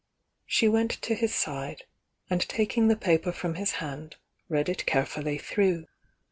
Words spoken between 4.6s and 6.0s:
it carefully through.